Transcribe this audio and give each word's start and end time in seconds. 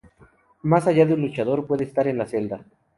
Más 0.63 0.85
de 0.85 1.03
un 1.03 1.21
luchador 1.21 1.67
puede 1.67 1.83
estar 1.83 2.07
en 2.07 2.17
la 2.17 2.25
celda. 2.25 2.65